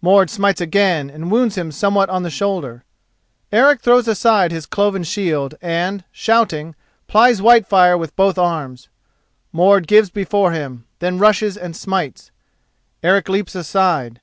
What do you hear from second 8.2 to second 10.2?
arms. Mord gives